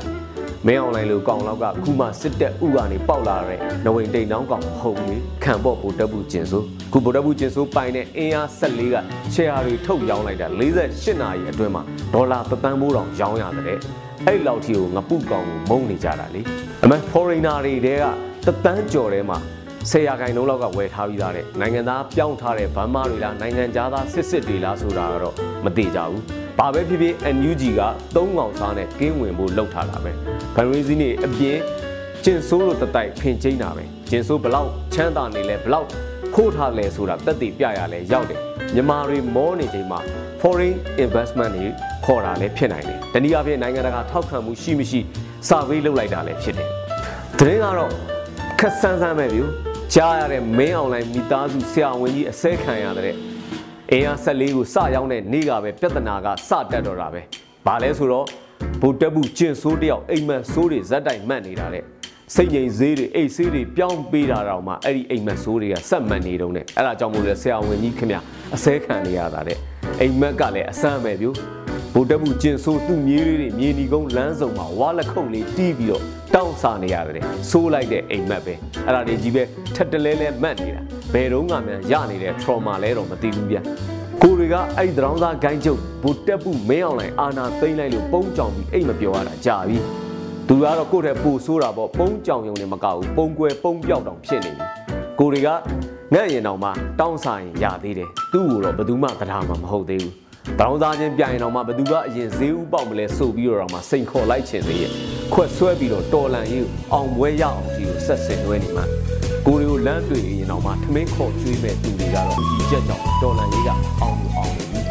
[0.67, 8.95] မင်းအွန်လိုင်းလိုကောင်လောက်ကခုမှစစ်တက်ဥကနေပေါက်လာတဲ့နဝိန်တိန်နောင်းကောင်မဟုတ်ဘူးလေခံပေါ့ဗိုလ်တပ်ဘူးကျင်ဆိုခုဗိုလ်တပ်ဘူးကျင်ဆိုပိုင်တဲ့အင်အား14က
[9.33, 10.47] ရှယ်ယာတွေထုတ်ရောင်းလိုက်တာ
[10.85, 13.77] 48နာရီအတွင်းမှာဒေါ်လာသန်းမိုးတောင်ရောင်းရတဲ့
[14.27, 16.41] အဲ့လောက်ထိကိုငပုကောင်ကိုမုန်းနေကြတာလေ
[16.83, 18.05] အမေ foreigner တွေတဲက
[18.45, 19.37] တသန်းကျော်ထဲမှာ
[19.89, 23.63] ဆယ်ရာခိုင်နှုန်းလောက်ကဝယ်ထားပြီးသားတဲ့နိုင်ငံသားပြောင်းထားတဲ့ဗန်းမာတွေလားနိုင်ငံ
[23.93, 26.19] သားစစ်စစ်တွေလားဆိုတာကတော့မသိကြဘူး။
[26.59, 27.81] ဘာပဲဖြစ်ဖြစ် NUG က
[28.15, 30.11] သုံးကောင်စားနဲ့ကင်းဝင်ဖို့လှုပ်ထားတာပဲ။
[30.55, 31.57] ဗန်ရီစီနေအပြင်
[32.23, 35.87] ကျင်ဆိုးလို့တတိုက်ဖင်ချင်းတာပဲ။ကျင်ဆိုးဘလောက်ချမ်းသာနေလဲဘလောက်
[36.35, 38.39] ခိုးထားလဲဆိုတာတက်တည်ပြရလဲရောက်တယ်။
[38.75, 39.99] မြန်မာတွေမောနေချိန်မှာ
[40.41, 41.67] foreign investment တွေ
[42.05, 44.99] ခေါ်တာလည်းဖြစ်နိုင်တယ်။တနည်းအားဖြင့်နိုင်ငံတကာထောက်ခံမှုရှိမရှိ
[45.47, 46.69] စာဝေးလုပ်လိုက်တာလည်းဖြစ်တယ်။
[47.39, 47.91] တရင်ကတော့
[48.59, 49.41] ခက်ဆန်းဆန်းပဲဗျ။
[49.95, 53.15] ကြားရတဲ့မင်းအွန်လိုင်းမိသားစုဆရာဝန်ကြီးအစဲခံရတဲ့
[53.91, 57.21] အင်အား၁၄ကိုစရောက်တဲ့နေ့ကပဲပြဿနာကစတက်တော့တာပဲ။
[57.65, 58.25] ဘာလဲဆိုတော့
[58.81, 61.83] ဗိုလ်တပ်ဘူးကျင်ဆိုးတယောက်အိမ်မက်ဆိုးတွေဇက်တိုင်မှတ်နေတာတဲ့
[62.35, 68.17] စိတ်ငြိမ်ဈေးတွေအိတ်ဆေးတွေပြောင်းပေးတာတော့မှအဲ့ဒီအိမ်မက်ဆိုးတွေကဆက်မှန်နေတော့နဲ့အဲ့ဒါကြောင့်မို့လဲဆရာဝန်ကြီးခင်ဗျ
[68.55, 69.57] အစဲခံနေရတာတဲ့
[70.01, 71.35] အိမ်မက်ကလည်းအဆမ်းပဲဗျို့
[71.93, 76.03] ဗိုလ်တပ်မှုကျင်ဆိုးသူ့မြေးလေးတွေမြေနီကုန်းလမ်းစုံမှာဝါလက်ခုံလေးတီးပြီးတော့
[76.35, 78.53] တော င်းစားနေရတယ်ဆိုးလိုက်တဲ့အိမ်မက်ပဲ
[78.85, 79.43] အဲ့ဒါတွေကြီးပဲ
[79.75, 80.81] ထက်တလဲလဲမတ်နေတာ
[81.13, 83.57] ဘယ်တော့မှမြန်ရနေတဲ့ trauma လဲတော့မသိဘူးဗျ
[84.21, 89.77] ကိုတွေကအဲ့ဒီတရောင်းသားဂိုင်းကျုပ်ဗိုလ်တပ်မှုမင်းအောင်လိုင်အာနာသိမ့်လိုက်လို့ပုံကြောင်ပြီးအိမ်မပြောရတာကြာပြီ
[90.47, 94.65] သူကတော့ကိုယ့်ထက်ပိုဆိုးတာပေါ့ပုံကြောင်ယုံနေမကဘူးပုံကွယ်ပုံပြောက်တောင်ဖြစ်နေပြီ
[95.19, 95.49] ကိုတွေက
[96.13, 100.13] ငန့်ရင်တောင်မှတောင်းဆိုင်ရသေးတယ်သူ့ကိုတော့ဘယ်သူမှတရားမှမဟုတ်သေးဘူး
[100.59, 108.83] တောင်းစားခြင်းပြိုင်တော့မှဘယ်သူကအရင်ဈေးဥပေါက်မလဲဆိုပြီးတော့မှစိန်ခေါ်လိုက်ခြင်းသေးရဲ့ ခွက်ဆွဲပြီးတော့တော်လန်ရေးအောင်ပွဲရအောင်ဒီကိုဆက်ဆင်လွဲနေမှ
[109.45, 113.69] ကိုတွေကိုလမ်းတွေ့ရင်တော့မှထမင်းခေါ်ကျွေးမဲ့သူတွေကတော့ဒီချက်ကြောင့်တော်လန်ရေးက
[114.01, 114.81] အောင်လို့အောင်နေပြီ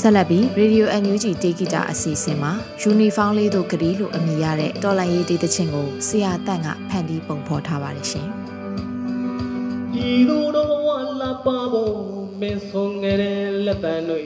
[0.00, 8.26] ဆက်လက်ပြီး Radio NUG တေဂီတာအစီအစဉ်မှာယူနီဖောင်းလေးတို့ဂရီလို့အမည်ရတဲ့တော်လန်ရေးဒေသချင်းကိုဆရာတန့်ကဖန်တီးပုံဖော်ထားပါတယ်ရှင်။
[9.94, 10.88] ဒီလိုတော့ဝ
[11.20, 11.94] လာပါဖို့
[12.40, 14.20] မင်းဆုံးငယ်တဲ့လက်တံတွေ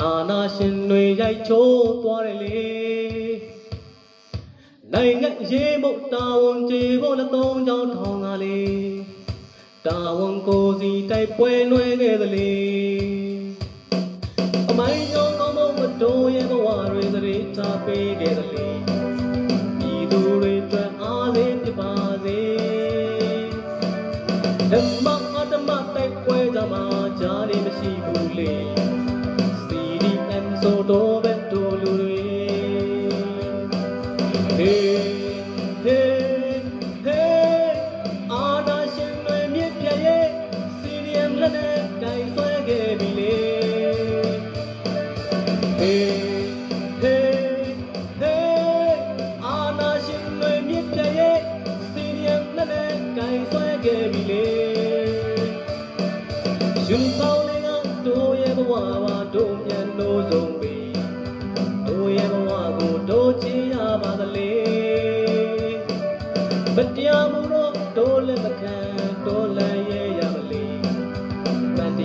[0.00, 2.64] အာနာရှင်တွေရိုက်ချိုးသွားတယ်လေ
[4.92, 8.94] နိုင်ငံရေးမုတ်တာဝန်ကြေဖို့လည်းသုံးချောင်းထောင်ကလေး
[9.86, 12.54] တာဝန်ကိုစီတိုက်ပွဲနှွဲခဲ့သလေ
[14.70, 18.53] အမိုင်းကြောင့်ကောင်းမတော်ရဲ့ဘဝတွေသတိထားပေးခဲ့သလေ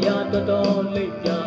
[0.10, 1.38] မတရားတော်တော်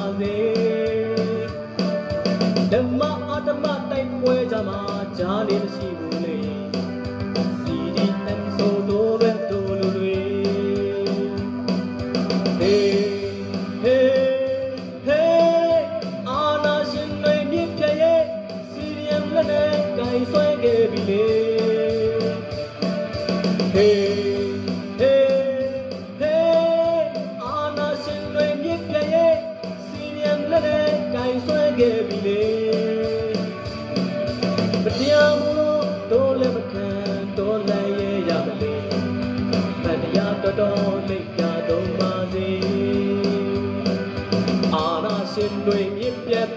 [0.00, 0.36] စ်ပါစေ
[2.72, 4.80] ဓမ္မအတ္တမတိုက်ပွဲကြမှာ
[5.18, 6.59] ကြားနေမရှိဘူးလေ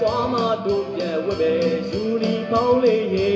[0.03, 1.53] သွားမှတို့ပြတ်ဝဲပဲ
[1.89, 3.31] ယူနီဖောင်းလေးရေ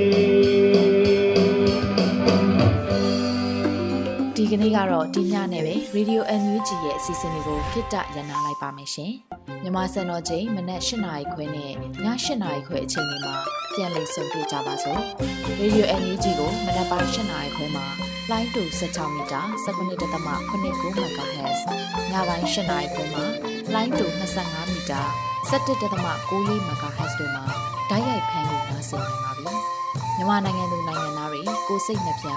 [4.36, 9.12] ဒီကနေ့ကတော့ဒီညနဲ့ပဲ Radio NUG ရဲ့အစီအစဉ်လေးကိုခਿੱတရနာလိုက်ပါမယ်ရှင်။
[9.64, 12.06] မြမစံတော်ချိန်မနက်၈နာရီခွဲနဲ့ည၈
[12.44, 13.36] နာရီခွဲအချိန်တွေမှာ
[13.74, 15.02] ပြန်လည်ဆုံတွေ့ကြပါစို့။
[15.62, 17.86] Radio NUG ကိုမနက်ပိုင်း၈နာရီခွဲမှာ
[18.32, 20.42] လိုင်းတူ16မီတာ19.8
[21.36, 21.62] MHz
[22.12, 23.24] ညပိုင်း၈နာရီခွဲမှာ
[23.74, 24.06] လိုင်းတူ
[24.40, 27.44] 25မီတာ 17.6 MHz တို့မှာ
[27.90, 29.54] ဓာတ်ရိုက်ဖမ်းလို့နိုင်စေနိုင်ပါပြီ။
[30.18, 32.28] မြန်မာနိုင်ငံသူနိုင်ငံသားတွေကိုစိတ်နှပြ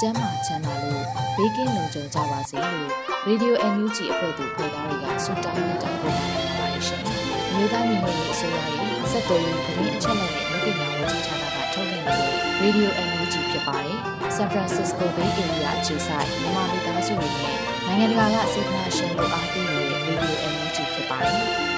[0.00, 1.04] ကျန်းမာချမ်းသာလို့
[1.36, 2.90] ဘေးကင်းလုံခြုံကြပါစေလို့
[3.28, 7.02] Radio NUG အဖွဲ့သူဖေသားတွေကဆုတောင်းမြတ်တာပို့တာလိုက်ပါတယ်ရှင်။
[7.54, 13.98] မြေသားညီမတွေအစိုးရရဲ့စက်တော်ရင်သတင်းအချက်အလက်တွေလုပ်ပညာဝန်ကြီးဌာနကထုတ်လွှင့်နေတဲ့ Radio NUG ဖြစ်ပါတယ်။
[14.36, 21.46] San Francisco Bay Area အခြေစိုက်မြန်မာမိသားစုတွေနဲ့နိုင်ငံတကာကစေတနာရှင်တို့အားပေးနေတဲ့ Radio NUG ဖြစ်ပါတယ်။